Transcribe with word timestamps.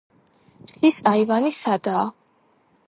ხის 0.71 0.97
აივანი 1.11 1.55
სადაა. 1.59 2.05